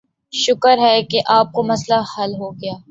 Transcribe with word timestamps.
شکر 0.33 0.77
ہے 0.77 1.01
کہ 1.03 1.21
آپ 1.29 1.53
کا 1.53 1.61
مسئلہ 1.61 1.99
حل 2.11 2.33
ہوگیا۔ 2.33 2.73